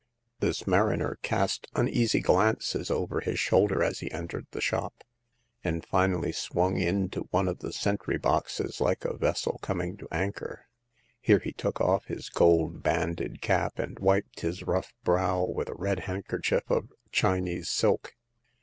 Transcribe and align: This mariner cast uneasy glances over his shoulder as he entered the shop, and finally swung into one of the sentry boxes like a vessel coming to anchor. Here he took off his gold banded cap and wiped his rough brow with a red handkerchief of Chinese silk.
This 0.39 0.65
mariner 0.65 1.19
cast 1.21 1.67
uneasy 1.75 2.21
glances 2.21 2.89
over 2.89 3.19
his 3.19 3.39
shoulder 3.39 3.83
as 3.83 3.99
he 3.99 4.09
entered 4.09 4.47
the 4.49 4.59
shop, 4.59 5.03
and 5.63 5.85
finally 5.85 6.31
swung 6.31 6.77
into 6.77 7.27
one 7.29 7.47
of 7.47 7.59
the 7.59 7.71
sentry 7.71 8.17
boxes 8.17 8.81
like 8.81 9.05
a 9.05 9.15
vessel 9.15 9.59
coming 9.61 9.95
to 9.97 10.07
anchor. 10.11 10.65
Here 11.19 11.37
he 11.37 11.51
took 11.53 11.79
off 11.79 12.05
his 12.05 12.29
gold 12.29 12.81
banded 12.81 13.43
cap 13.43 13.77
and 13.77 13.99
wiped 13.99 14.39
his 14.39 14.63
rough 14.63 14.91
brow 15.03 15.43
with 15.43 15.69
a 15.69 15.75
red 15.75 15.99
handkerchief 15.99 16.63
of 16.71 16.91
Chinese 17.11 17.69
silk. 17.69 18.15